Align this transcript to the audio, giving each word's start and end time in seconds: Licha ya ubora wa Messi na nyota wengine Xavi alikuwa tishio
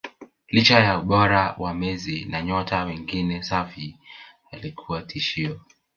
Licha 0.49 0.77
ya 0.85 0.93
ubora 1.01 1.43
wa 1.63 1.71
Messi 1.79 2.25
na 2.25 2.41
nyota 2.41 2.83
wengine 2.83 3.41
Xavi 3.41 3.95
alikuwa 4.51 5.01
tishio 5.01 5.59